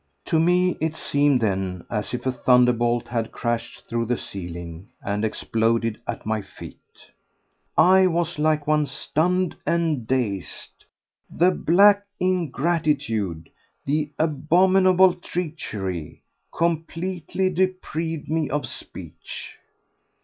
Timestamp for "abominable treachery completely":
14.17-17.51